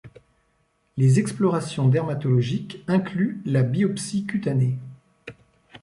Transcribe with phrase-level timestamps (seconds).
[0.97, 4.79] Les explorations dermatologiques incluent la biopsie cutanée.